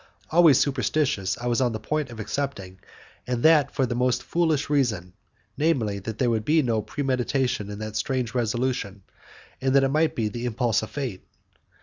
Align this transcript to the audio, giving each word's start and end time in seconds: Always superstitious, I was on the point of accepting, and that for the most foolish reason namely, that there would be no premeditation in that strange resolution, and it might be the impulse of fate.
Always 0.31 0.57
superstitious, 0.59 1.37
I 1.37 1.45
was 1.45 1.61
on 1.61 1.73
the 1.73 1.79
point 1.79 2.09
of 2.09 2.19
accepting, 2.19 2.79
and 3.27 3.43
that 3.43 3.71
for 3.75 3.85
the 3.85 3.93
most 3.93 4.23
foolish 4.23 4.67
reason 4.67 5.13
namely, 5.57 5.99
that 5.99 6.17
there 6.17 6.31
would 6.31 6.43
be 6.43 6.63
no 6.63 6.81
premeditation 6.81 7.69
in 7.69 7.77
that 7.77 7.95
strange 7.95 8.33
resolution, 8.33 9.03
and 9.61 9.75
it 9.75 9.87
might 9.89 10.15
be 10.15 10.27
the 10.27 10.45
impulse 10.45 10.81
of 10.81 10.89
fate. 10.89 11.23